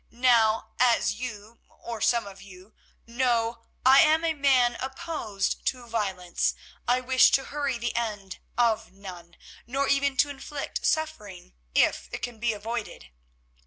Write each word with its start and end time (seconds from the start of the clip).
Now, 0.09 0.69
as 0.79 1.13
you, 1.13 1.59
or 1.69 2.01
some 2.01 2.25
of 2.25 2.41
you, 2.41 2.73
know, 3.05 3.63
I 3.85 4.01
am 4.01 4.23
a 4.25 4.33
man 4.33 4.73
opposed 4.81 5.63
to 5.67 5.85
violence; 5.85 6.55
I 6.87 7.01
wish 7.01 7.29
to 7.33 7.43
hurry 7.53 7.77
the 7.77 7.95
end 7.95 8.39
of 8.57 8.91
none, 8.91 9.35
nor 9.67 9.87
even 9.87 10.17
to 10.17 10.29
inflict 10.29 10.83
suffering, 10.87 11.53
if 11.75 12.09
it 12.11 12.23
can 12.23 12.39
be 12.39 12.51
avoided. 12.51 13.11